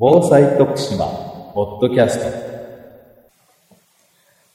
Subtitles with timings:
[0.00, 1.06] 防災徳島
[1.54, 2.26] ポッドキャスト。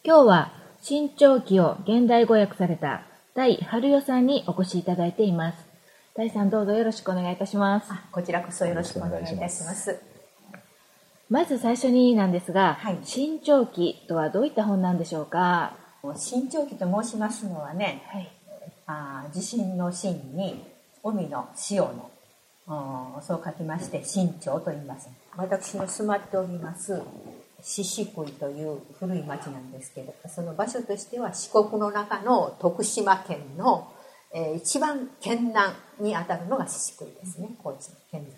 [0.01, 3.03] 今日は新潮記を現代語訳された
[3.35, 5.57] 大春代さんにお越しいただいています。
[6.15, 7.91] 大さんどうぞよろしくお願いいたします。
[7.91, 9.99] あこちらこそよろしくお願いいたします。
[11.29, 12.99] まず最初になんですが、はい。
[13.03, 15.73] 新潮記とはどういった本なんでしょうか？
[16.15, 18.31] 新潮記と申しますのはね、はい。
[18.87, 20.63] あー地震の震に
[21.03, 22.09] 海の潮の
[23.17, 25.09] うんそう書きまして新潮と言います。
[25.35, 27.01] 私の住まっております
[27.61, 33.89] 獅子杭という古い町なんですけど、その場所としては四国の中の徳島県の、
[34.33, 38.31] えー一番県南にあたるのが獅子杭ですね、高知の県境。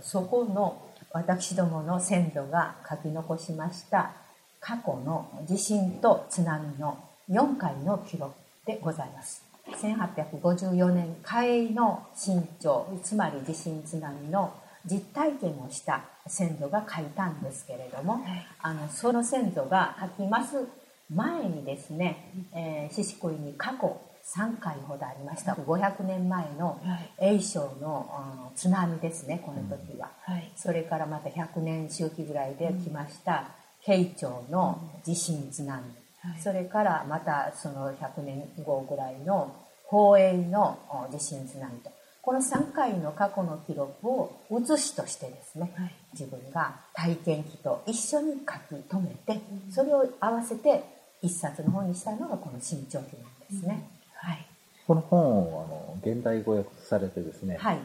[0.00, 4.12] そこの私どもの先祖が書き残しました
[4.60, 6.98] 過去の地震と津波の
[7.30, 8.34] 4回の記録
[8.66, 14.52] でございます1854年海の新潮つまり地震津波の
[14.90, 18.20] 実体験をした先祖が書いたんですけれども、
[18.62, 20.66] あのその先祖が書きます
[21.14, 24.00] 前にですね、えー、獅子恋に過去
[24.34, 25.52] 3回ほどありました。
[25.52, 27.36] 500年前のはい。
[27.36, 30.52] 永正の津波ですねこの時は、はい。
[30.56, 33.50] それからまた100年周期ぐらいで来ました
[33.82, 35.80] 慶長の地震津波、
[36.20, 36.40] はい。
[36.40, 39.54] それからまたその100年後ぐらいの
[39.88, 41.90] 宝永のお地震津波と
[42.26, 45.94] この3回の過去の記録を写しとしてですね、はい。
[46.12, 50.82] 自分が体験記と一緒に書き留めてそれを合わせて
[51.22, 53.88] 一冊の本にしたのがこの新潮記なんですね。
[54.14, 54.44] はい、
[54.88, 57.78] この本をあの現代語訳されてですね、はい。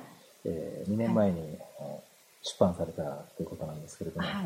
[0.46, 2.04] え2年前にあの
[2.42, 3.04] 出版された
[3.38, 4.46] ということなんですけれども、はい。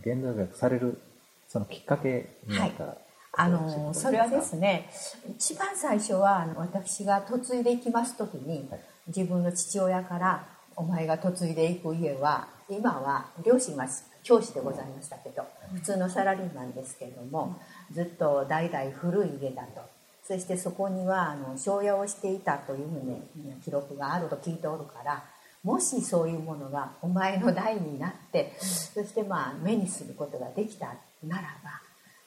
[0.00, 1.00] 現代語訳される
[1.46, 2.96] そのきっかけになった、
[3.30, 4.90] あのそれはですね
[5.38, 13.86] 一番最初はあの私が嫁いでいきます時にはい自分の父親から「お前が嫁いでいく家は今は両親は
[14.22, 17.56] 教師でございましたけど普通のサラリーマンですけれども
[17.92, 19.96] ずっと代々古い家だと。
[20.26, 23.22] そしてそこにはあの庄屋をしていたというふうに
[23.64, 25.22] 記録があると聞いておるから
[25.62, 31.80] もしそういうものがお前の代になってそしてまあ目にすることができたならば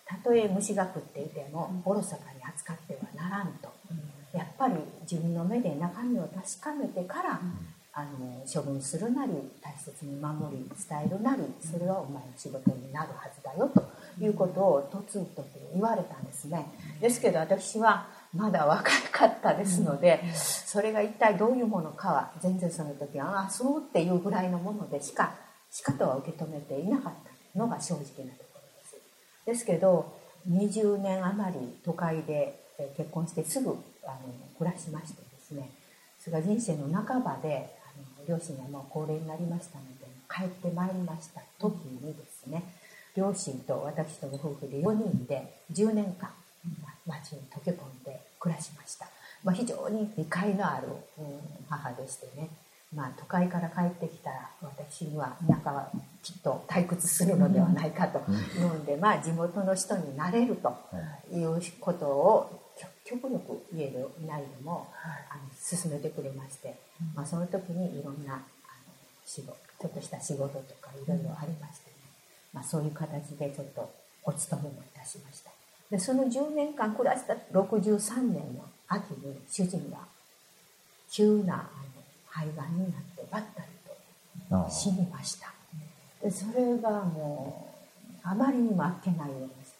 [0.06, 3.70] たとえ虫が食っていてもおろそかに扱ってはならんと、
[4.34, 4.76] やっぱり
[5.10, 7.40] 自分の目で中身を確かめてから、
[8.00, 13.84] あの処分するなり大切に守り伝えるなりそれはお前の仕事になるはずだよと
[14.24, 16.66] いうことを嫁ぐ時に言われたんですね。
[17.02, 25.34] ですけど私はまだ若かったですのでそれが一体どういうものかは全然その時はああそうっていうぐらいのものでしか
[25.72, 27.14] しかとは受け止めていなかっ
[27.54, 28.96] たのが正直なところです。
[29.46, 30.14] ですけど
[30.48, 35.70] 20年余り都会でえー結婚してすぐあの暮らしましてですね
[36.20, 42.64] それが人生の半ばであの両親がもう高齢になりましたので帰ってまいりました時にですね
[43.16, 46.30] 両親と私とご夫婦で4人で10年間
[46.82, 49.08] ま町に溶け込んで暮らしました、
[49.44, 50.88] まあ、非常に理解のある、
[51.18, 51.26] うん
[51.70, 52.50] 母でしてね。
[52.96, 55.92] まあ、都会から帰ってきたら私には田舎は
[56.24, 58.24] きっと退屈するのではないかとい
[58.58, 60.76] うので、まあ、地元の人になれると
[61.32, 62.69] いうことを
[63.10, 64.88] 極極力家でいないでも
[65.32, 66.76] あの進めてくれまして、
[67.16, 68.44] まあ、その時にいろんなあの
[69.26, 71.96] 仕事ちょっとした仕事とかいろいろありましてね、
[72.54, 73.90] まあ、そういう形でちょっと
[74.24, 75.50] お勤めもいたしました。
[75.90, 79.98] でその10年間暮らした63年の秋に主人が
[81.10, 81.66] 急なあの
[82.28, 83.68] 肺がんになってばったり
[84.50, 85.52] と死にました。
[86.22, 87.74] でそれがも
[88.24, 89.76] うあまりにもあっけないようです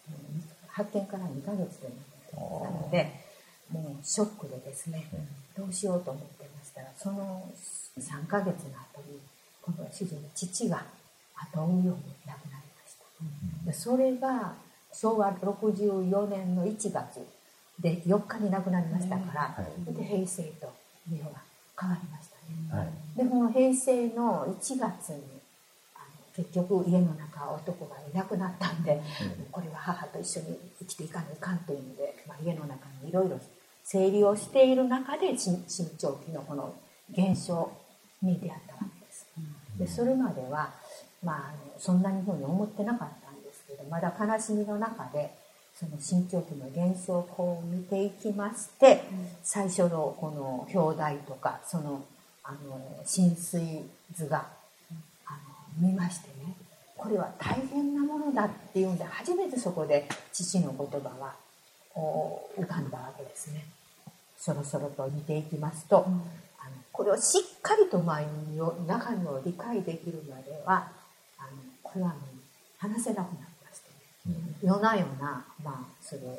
[0.68, 2.00] 発見から2ヶ月でなっ
[2.32, 3.19] たので
[3.72, 5.06] もうショックでですね
[5.56, 7.48] どうしようと思ってましたらその
[7.98, 9.18] 3ヶ月の後に
[9.62, 10.84] 今度は主人の父が
[11.34, 12.96] 後を追うように亡くなりまし
[13.64, 13.66] た。
[13.66, 14.54] でそれが
[14.92, 17.26] 昭和64年の1月
[17.78, 19.94] で4日に亡くなりましたから、はい。
[19.94, 20.72] で平成と
[21.08, 21.40] 日本が
[21.80, 22.82] 変わりましたね。
[22.82, 23.16] はい。
[23.16, 25.22] でも平成の1月に
[25.94, 29.00] あの結局家の中男がいなくなったんで、
[29.50, 33.38] これは母と一緒に生きていかないかんというので、まあ、家の中にいろいろ
[33.84, 36.74] 整理をしている中で新新潮期のこの
[37.12, 37.70] 現象
[38.22, 39.26] に出会ったわけです。
[39.78, 40.70] でそれまでは、
[41.24, 45.34] まあ、そんなにふうに思ってなかったんですけどまだ悲しみの中で
[45.74, 49.02] その新潮期の現象をこう見ていきまして、
[49.42, 52.04] 最初のこの表題とかその
[52.42, 53.82] あの浸水
[54.12, 54.46] 図が
[55.24, 55.32] あ
[55.80, 56.54] の見ましてね
[56.96, 61.49] これは大変なものだっていうんで初めてそこで父の言葉はお
[61.94, 63.64] 浮かんだわけですね。
[64.38, 66.16] そろそろと見ていきますと、あの
[66.92, 70.88] これをしっかりと前に中身を理解できるまでは
[71.92, 72.18] これはもう
[72.78, 73.88] 話せなくなりまして
[74.28, 74.34] ね。
[74.62, 74.68] うん。
[74.68, 76.38] 夜な夜な、まあ、それを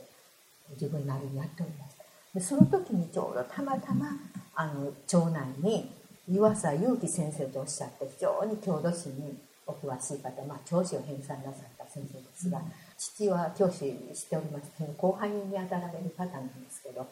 [0.71, 4.07] 自分なりにやっておりましたでその時にちょうどたまたま
[4.55, 5.91] あの町内に
[6.29, 9.37] 湯浅祐樹先生とおっしゃって非常に郷土史に
[9.67, 12.61] お詳しい方、まあ、教師を編纂なさった先生ですが、
[13.01, 17.07] 父は教師しておりまして後輩に当たられる方なんですけど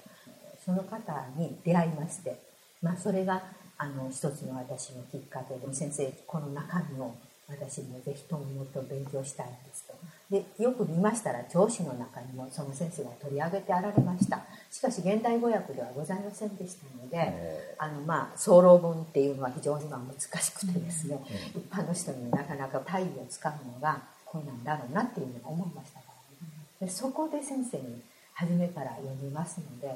[0.63, 0.99] その方
[1.35, 2.37] に出会いまして、
[2.83, 3.41] まあ、それが
[3.77, 7.15] あの一つの私のきっかけで先生この中身を
[7.49, 9.95] 私もぜひとももっと勉強したいんですと。
[10.29, 14.41] でよく見ましたら教師の中にもその先生が取り上げてあられました。
[14.69, 21.19] しかし現代語訳ではございませんでしたので、えあのまあ早漏文っていうのは非常にまあ難しくてですね、
[21.55, 28.01] 一般の人になかなか体位をつかむのが困難だろうなっていうふうに思いましたから、ね、でそこで先生に
[28.33, 29.89] 初めから読みますので、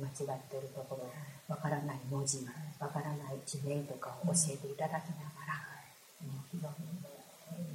[0.00, 1.06] 間違ってるところ
[1.46, 2.38] わからない文字
[2.80, 5.54] わからない地名とかを教えていただきながら、
[6.26, 7.04] もう非常に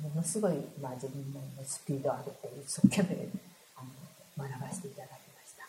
[0.03, 3.29] ものすごい、まあ、自分のスピードを上げて一生懸命
[3.77, 5.63] あの学ばせていただきました。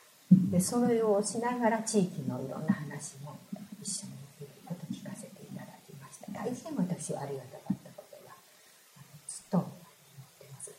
[0.50, 3.38] でそれをしながら地域のいろんな話も
[3.80, 8.34] 一緒にいろいろと聞かせていただきました大変私はありがたかったことが
[8.96, 9.70] あのずっと思っ
[10.38, 10.72] てます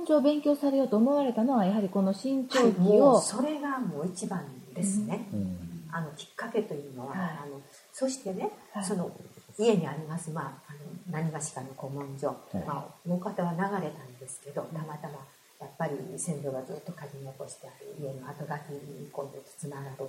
[0.00, 4.44] 古文書を勉強されようと思われたのはやはりこの新潮はい記もうを、それがもう一番
[4.74, 5.58] ですね、うん。
[5.92, 7.20] あのきっかけというのは、はい。
[7.20, 7.60] あの
[7.92, 8.84] そしてね、はい。
[8.84, 9.10] その
[9.58, 12.56] 家にあります、まあ、あの何がしかの古文書、はい。
[12.66, 15.14] まあ、大方は流れたんですけどたまたま
[15.60, 20.08] やっぱり先祖がずっと書き残してある家の後書きに今度つながる、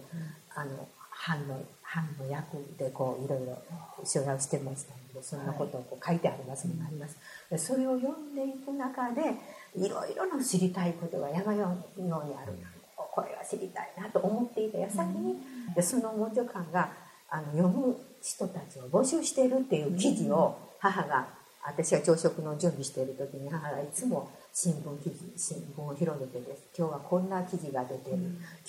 [0.56, 0.88] あの
[1.22, 3.56] 藩の藩の役でこういろいろ
[4.04, 7.16] 所要してましたのでそんなことをこう書いてありますのがあります。
[7.50, 9.22] でそれを読んでいく中で
[9.76, 12.54] いろいろな知りたいことが山ようにある。
[12.96, 15.36] これは知りたいなと思っていた矢先に、
[15.76, 16.90] でその文書館が
[17.30, 21.28] あの読む人たちを募集しているっていう記事を母が
[21.64, 26.64] 私が朝食の準備している時に母がいつも新聞記事新聞を広げてです。
[26.78, 28.18] 今日はこんな記事が出てる、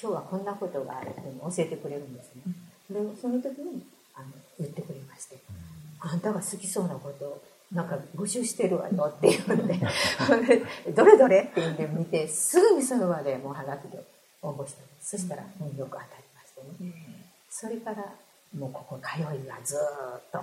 [0.01, 2.43] 今日はこんなことがあるっていうのを教えてくれるんですね。
[2.91, 3.85] でその時に
[4.15, 4.27] あの
[4.59, 5.39] 言ってくれまして
[6.01, 7.43] 「あんたが好きそうなことを
[7.73, 9.81] なんか募集してるわよ」って言うんで
[10.95, 14.05] 「どれどれ?」って言うんで見てすぐにその場でもうはがきで
[14.43, 17.33] 応募したんですそしたら運よく当たりましてね。
[17.51, 18.13] それから
[18.55, 20.39] もうここ通いがずーっと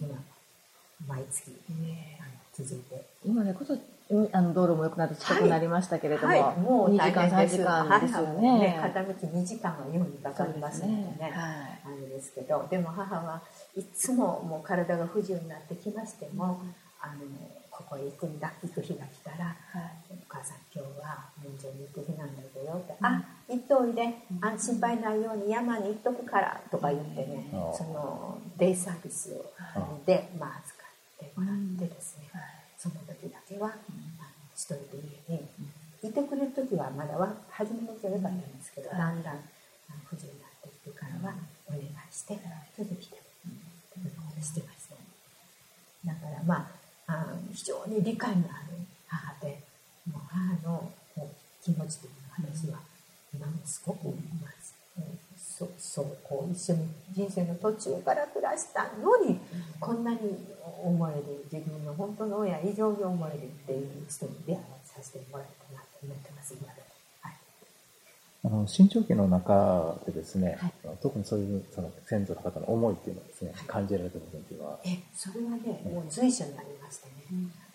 [0.00, 0.24] うん今
[1.06, 1.50] 毎月
[2.20, 3.04] あの続いて。
[3.24, 3.74] 今でこそ
[4.10, 7.56] うんあの道路も良くなって近くなりましたけれども、はい、もう2大時間3変です。
[7.56, 8.78] 時間ですよ母もね。
[8.82, 11.16] 片道2時間は優にかかりますのでね。
[11.20, 13.40] はいあれですけどでも母は
[13.74, 16.60] いつももう体が不自由になってきましても、
[17.00, 17.22] あの
[17.70, 19.56] ここへ行くんだ行く日が来たらはい。
[20.10, 27.76] お母さん今日は門前に行く日なんだよって、あ行っておいで、あ心配ないように山に行っとくからとか言ってね、うん。
[27.76, 29.44] そのデイサービスを
[30.04, 30.81] で、まあ、
[31.36, 32.28] もらってですね、
[32.78, 33.76] その時だけは、あの
[34.54, 35.48] 一人で家に
[36.02, 39.38] いてくれる時はまだは初めの時は良かったんですけど、だんだん
[40.04, 41.34] 不自由になってきてからは
[41.68, 42.38] お願いして、
[42.74, 44.96] それで来てうことをしてました。
[46.04, 46.70] だからま
[47.06, 49.62] ああ非常に理解のある母で
[50.10, 50.90] もう母の
[51.62, 52.12] 気持ちという
[52.42, 52.80] のは私は
[53.32, 54.74] 今もすごく思います。
[55.78, 59.38] そうこう一緒に人生の途中から暮らしたのに
[59.78, 60.18] こんなに
[60.82, 66.86] 思える自分の本当の親以上に思えるっていう人に出会いさせてもらえたなと思ってます今でも。
[67.20, 67.32] はい。
[68.44, 70.72] あの新潮記の中でですね、はい。
[71.00, 77.12] 特にそういうその先祖の方の思いっていうのをですね、感じられた部分っていうのは、えそれはねもう随所にありましてね、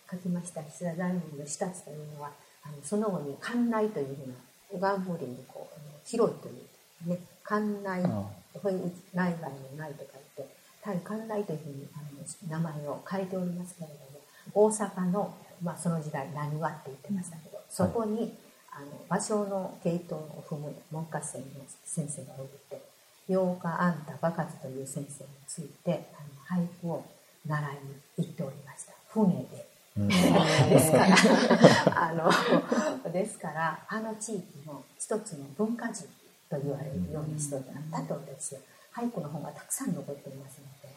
[0.09, 2.31] 書きました石田大門の下津というのは
[2.63, 4.35] あのその後に館内というふうな
[4.71, 10.49] 小川森にこう広いというね館内内外の内と書いて
[10.81, 12.06] 対館内というふうにあの
[12.47, 14.21] 名前を変えておりますけれども
[14.53, 18.33] 大阪の、まあ、その時代何はって言ってましたけど、そこに
[18.71, 21.45] あの芭蕉の系統を踏む門下生の
[21.83, 22.81] 先生がおりて
[23.27, 27.03] 「八日あんたバカズ」という先生についてあの俳句を
[27.45, 27.71] 習い
[28.19, 28.93] に行っておりました。
[29.09, 29.67] 船で。
[29.97, 30.07] うん。
[30.69, 36.03] ですから、あの、ですから、あの地域の一つの文化人
[36.49, 38.61] と言われるような人だったと私は、
[38.93, 40.95] 俳句の本がたくさん残っていますので、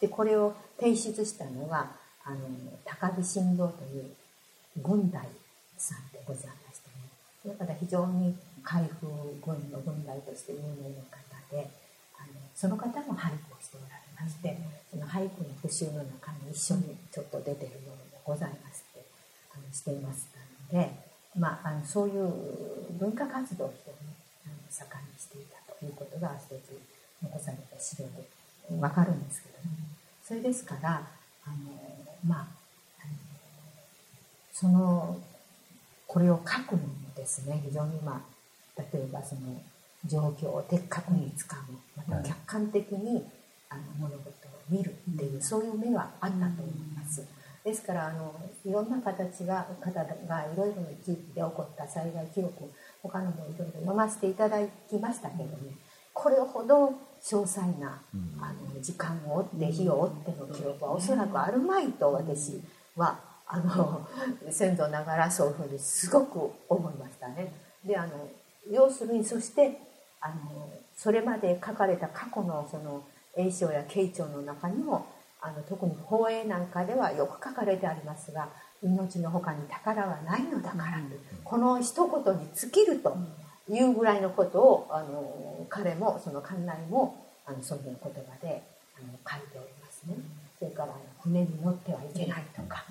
[0.00, 1.90] で、これを提出したのが、
[2.24, 2.38] あの、
[2.84, 4.10] 高木新道という
[4.82, 5.28] 軍大
[5.76, 6.88] さんでございまして
[7.48, 9.06] ね、だから非常に海風
[9.44, 11.70] 軍の軍大として有名な方で、
[12.18, 14.58] あのその方も俳句をしておられまして、
[14.90, 19.04] その俳句の復習の中に一緒にちょっと出てるものもございまして、
[19.54, 20.90] あのしていましたので、
[21.36, 22.32] まあ、あのそういう
[22.98, 23.98] 文化活動を非常に
[24.70, 26.80] 盛んにしていたということが一つ
[27.22, 28.26] 残された資料で
[28.80, 29.45] わかるんですけども、それ
[30.56, 31.02] ですから、あ
[31.44, 31.56] あの
[32.26, 32.46] まあ
[34.52, 35.18] その
[36.06, 38.22] これを書くのもですね非常にま
[38.74, 39.40] あ例えばその
[40.06, 43.22] 状況を的確につかむまた客観的に
[43.68, 44.32] あの物事を
[44.70, 47.26] 見るっていうそういう目はあったと思います。
[47.62, 48.34] ですからあの
[48.64, 52.72] いろんな形が方がいろいろな地域で起こった災害記録
[53.02, 54.58] 他のもいろいろ読ませていただ
[54.88, 55.76] きましたけどね
[56.14, 58.00] これほど詳細な
[58.40, 62.60] あの時間を追って日を追っての記録はおそらくあるまいと私
[62.96, 64.06] はあの
[64.50, 67.52] 先祖ながらそういうふうにすごく思いましたね。
[67.84, 68.12] であの
[68.70, 69.80] 要するにそして
[70.20, 70.34] あの
[70.96, 73.02] それまで書かれた過去のその
[73.36, 75.06] 栄唱や慶長の中にも
[75.40, 78.48] あの特に法営なんかではよく書かれてありますが
[78.82, 81.00] 命の他に宝はないのだから、
[81.44, 83.16] この一言に尽きると
[83.68, 88.62] いうぐらいのことをあの彼もその館内もあのそういう言葉で
[88.96, 90.16] あの書いておりますね。
[90.58, 92.84] それから船に乗ってはいけないとか、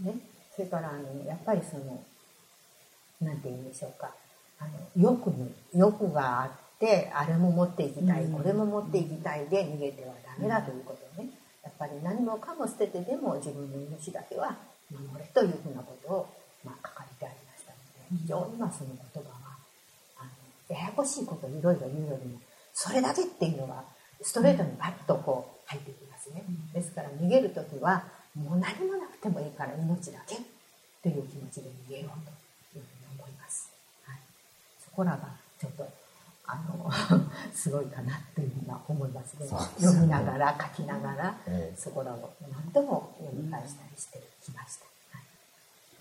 [0.00, 0.14] ね、
[0.54, 2.02] それからあのやっぱりその
[3.20, 4.10] 何て言うんでしょうか
[4.58, 11.28] あの欲に欲があってあれも持っていきたい、これも持っていきたいで逃げてはダメだということね。
[11.62, 14.56] やっぱり何もかも捨ててでも自分の命だけは
[14.90, 16.28] 守れというふうなことを、
[16.64, 17.78] まあ、書かれてありましたの
[18.16, 19.19] で非常にまあその言葉
[20.74, 22.38] ややこしいことをいろいろ言うよりも
[22.72, 23.84] それだけっていうのは
[24.22, 26.44] ストレートにバッとこう入ってきますね。
[26.72, 30.36] ですから逃げる時はもう何もなくてもいいから命だけ
[31.02, 33.72] という気持ちで逃げようというふうに思います。
[34.04, 34.18] はい、
[34.78, 35.18] そこらが
[35.58, 35.88] ちょっと
[36.46, 36.90] あの
[37.54, 39.46] すごいかなというふうに思いますね。
[39.46, 44.84] 読みながら書きながら、えそこらを何度も読み返したりしてきました。
[45.16, 45.26] はい、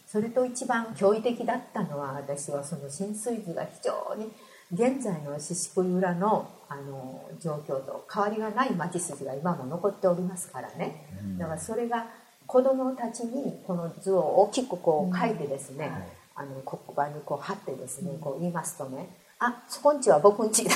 [0.08, 4.32] それと一番驚異的だったのは私はその浸水図が非常に
[4.72, 11.04] 現在の宍喰浦のあの状況と変わりがない町筋が今も残っておりますからね、
[11.40, 12.06] だからそれが
[12.46, 15.90] 子どもたちにこの図を大きくこう書いてですね、
[16.36, 19.10] あの黒板にこう貼ってですねこう言いますとね
[19.40, 20.72] あそこんちは僕んちだ。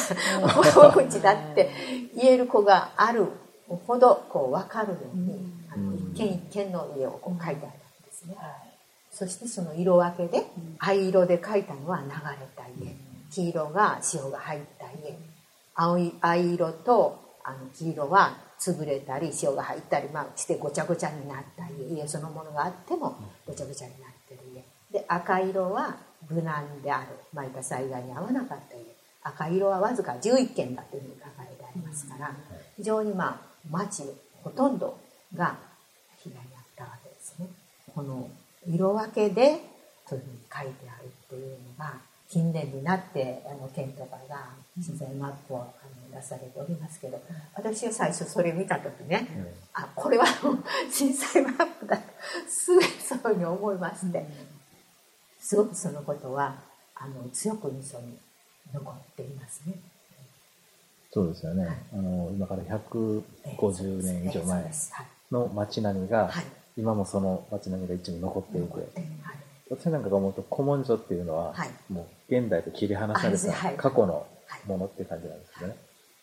[0.75, 1.69] 僕んちだって
[2.15, 3.27] 言える子がある
[3.67, 5.37] ほどこう分かるように、
[5.71, 7.79] あの一軒一軒の家をこう書いてあるん。
[8.05, 8.35] ですね、
[9.11, 10.45] そしてその色分けで
[10.79, 12.13] 藍色で書いたのは流れ
[12.55, 12.95] た家
[13.33, 15.17] 黄色が潮が入った家。
[15.75, 22.01] 青い藍色とあの黄色は潰れたり潮が入ったり、まあ、してごちゃごちゃになった家。
[22.01, 23.15] 家そのものがあっても
[23.47, 24.63] ごちゃごちゃになってる家。
[24.91, 25.97] で赤色は
[26.29, 28.83] 無難である、まあ、いた災害に合わなかった家。
[29.23, 32.31] 赤色はわずか11件だというふうに書かれてありますから
[32.75, 33.39] 非常にまあ
[33.71, 34.03] 町
[34.43, 34.97] ほとんど
[35.33, 35.57] が
[36.17, 37.47] 被害に遭ったわけですね。
[37.95, 38.29] この
[38.67, 39.61] 色分けで
[40.05, 41.93] そういうふうに書いてあるっていうのが
[42.33, 45.65] 近年になってあの県とかが自然マップをあ
[46.11, 47.21] の出されておりますけど
[47.53, 50.25] 私は最初それ見た時ね、うん、あこれは
[50.91, 52.03] 震災マップだと
[52.49, 54.25] すぐそういうふうに思いまして、
[55.39, 56.55] すごくそのことは
[56.95, 58.17] あの強く印象に
[58.73, 59.75] 残っていますね。
[61.11, 61.65] そうですよね。
[61.65, 64.71] はい、あの今から150年以上前
[65.31, 66.45] の街並みが、はい、
[66.77, 69.37] 今もその街並みが一部残っていて、はい、
[69.75, 71.53] 私なんかが思うと古文書っていうのは、
[71.89, 74.25] もう現代と切り離された過去の
[74.67, 75.75] ものって感じなんですけどね。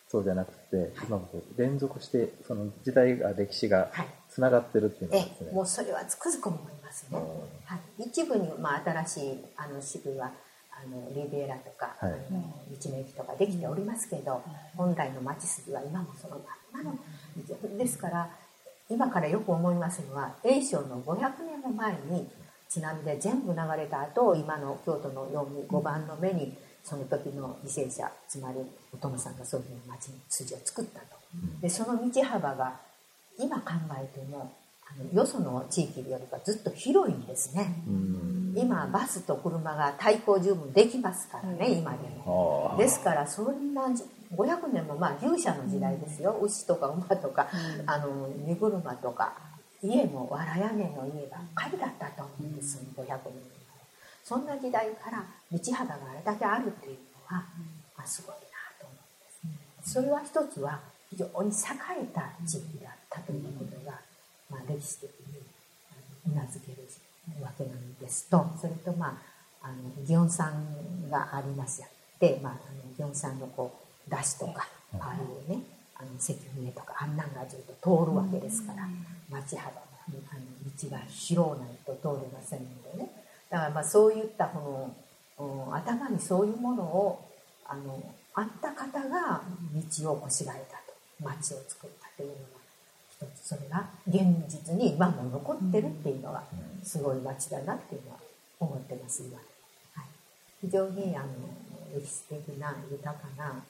[0.09, 3.91] そうじゃなくて、今も連続してその時代が歴史が
[4.29, 5.53] つながってるっていうのはですね。
[5.53, 7.19] もうそれはつくづく思いますね。
[7.65, 10.33] はい、一部に、まあ、新しいあの支部は
[10.73, 14.43] あのリベラとか、はい、道の駅とかできておりますけど、
[14.77, 16.41] 本来の町筋は今もその
[16.73, 16.99] まんまの
[17.79, 18.31] ですから
[18.89, 22.29] 今からよく思いますのは栄翔の500年も前に
[22.71, 28.59] 津波で全部流れた後今の京都のように5番の目にその時の犠牲者つまり
[28.95, 31.07] お殿さんがそういう町の筋を作ったと。
[31.61, 32.81] でその道幅が
[33.39, 34.53] 今考えても
[34.89, 37.75] あのよその地域よりはずっと広いんですね。
[38.57, 42.75] 今バスと車が対抗十分できますからね、今でも。
[42.79, 43.83] ですからそんな
[44.35, 47.49] 500年もまあ牛舎の時代ですよ、牛とか馬とか、
[47.87, 49.35] あの荷車とか
[49.83, 53.61] 家もわら屋根の家ばっかりだったと思うんです、500年
[54.31, 56.99] そんな時代から道幅があれだけあるっていう
[57.31, 57.43] のは、
[57.97, 58.41] まあ、すごいな
[58.79, 58.95] と思
[59.45, 59.93] うんです。
[59.93, 60.79] それは一つは
[61.11, 61.53] 非常に栄
[62.03, 63.99] えた地域だったということが、
[64.49, 65.43] まあ、歴史的に
[66.31, 66.87] うなずける
[67.43, 69.19] わけなんですとそれとま
[69.63, 71.89] ああの祇園さんがありますや
[72.21, 72.53] で、まあ、
[72.97, 73.73] 祇園さんのこ
[74.07, 74.69] う出汁とか
[75.01, 75.63] ああいうね
[76.01, 78.89] あの石船とかあんなんがずっと通るわけですから
[79.29, 79.81] 町幅の
[80.33, 80.41] あの
[80.81, 83.11] 道が広ないと通れませんのでね。
[83.51, 84.91] だからまあそういったこ
[85.39, 87.29] の頭にそういうものを
[87.67, 88.03] あの
[88.35, 89.43] あった方が
[90.01, 90.91] 道をこしらえたと。
[91.21, 92.61] 町を作ったというのが
[93.37, 93.49] つ。
[93.49, 96.45] それが現実に今も残ってるっていうのは
[96.83, 98.17] すごい町だなっていうのは
[98.59, 100.07] 思ってます今、はい、
[100.63, 101.27] 非常にあの
[101.95, 103.63] 歴史的な豊かな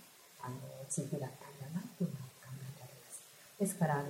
[0.42, 0.54] あの
[0.88, 2.19] 地域だったんだなっています
[3.60, 4.04] ですからあの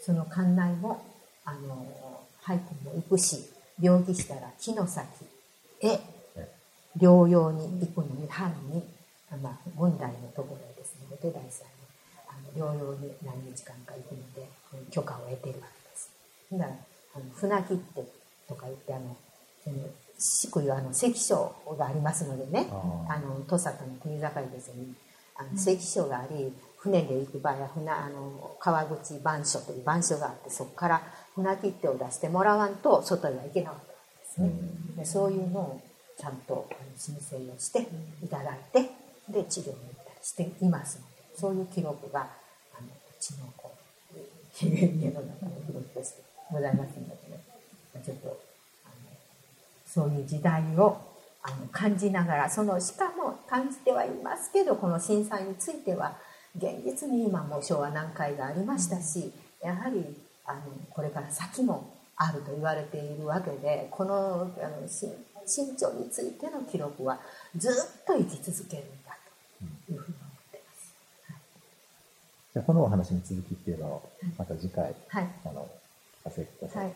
[0.00, 1.04] その館内も
[1.44, 1.86] あの
[2.42, 3.44] 俳句も行くし
[3.80, 5.06] 病気したら木の先
[5.82, 6.00] へ
[6.96, 8.82] 療養に行くのに春に、
[9.42, 14.48] まあ、問題のところですねお手代さんにあの療養に何日間か行くので
[14.90, 16.10] 許可を得てるわけです。
[16.52, 16.70] だから
[17.14, 18.04] あの船切って
[18.48, 19.16] とか言ってあの
[19.62, 19.76] その
[20.18, 22.66] 祝いはあの関所がありますのでね
[23.08, 24.94] あの土佐との国境ですに
[25.36, 31.02] あの関所があり船で行く場合は船あの川口番所という番所があってそこから
[31.34, 33.78] 船切手を出してもらわんと外へは行けなかっ
[34.36, 34.96] たんですね。
[34.96, 35.80] でそういうのを
[36.18, 37.86] ちゃんと申請をして
[38.22, 38.90] いただいて
[39.28, 42.20] で治療に行ったりしていますのでそういう記録が
[42.76, 43.72] あのうちのこ
[44.14, 44.18] う
[44.64, 47.42] 家の中の記録としてございますのでね
[48.04, 48.40] ちょっと
[48.84, 48.94] あの
[49.86, 51.00] そういう時代を
[51.42, 56.16] あの感じながらそのしかも感じてはいますけどこの震災については
[56.56, 60.04] 現実に今も昭和南海がありましたしやはり
[60.46, 64.82] あのこれから先もあると言われているわけでこのあの
[65.48, 67.18] 身長についての記録は
[67.56, 69.16] ずっと生き続けるんだ
[69.86, 70.94] というふうに思ってます。
[71.26, 71.40] はい、
[72.54, 75.68] じゃあこのお話に続きっていうのをまた次回、はい、あの
[76.20, 76.84] 聞かせてください。
[76.84, 76.94] はい、